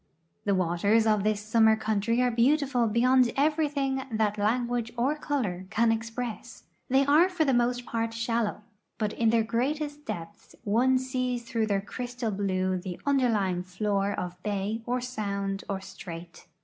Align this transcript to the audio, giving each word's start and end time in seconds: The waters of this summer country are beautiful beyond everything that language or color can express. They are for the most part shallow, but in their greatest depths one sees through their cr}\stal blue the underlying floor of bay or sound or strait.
The 0.45 0.55
waters 0.55 1.05
of 1.05 1.23
this 1.23 1.39
summer 1.41 1.75
country 1.75 2.23
are 2.23 2.31
beautiful 2.31 2.87
beyond 2.87 3.31
everything 3.37 4.01
that 4.11 4.39
language 4.39 4.91
or 4.97 5.13
color 5.15 5.67
can 5.69 5.91
express. 5.91 6.63
They 6.89 7.05
are 7.05 7.29
for 7.29 7.45
the 7.45 7.53
most 7.53 7.85
part 7.85 8.11
shallow, 8.11 8.63
but 8.97 9.13
in 9.13 9.29
their 9.29 9.43
greatest 9.43 10.05
depths 10.05 10.55
one 10.63 10.97
sees 10.97 11.43
through 11.43 11.67
their 11.67 11.81
cr}\stal 11.81 12.31
blue 12.35 12.79
the 12.79 12.99
underlying 13.05 13.61
floor 13.61 14.11
of 14.13 14.41
bay 14.41 14.81
or 14.87 15.01
sound 15.01 15.63
or 15.69 15.81
strait. 15.81 16.47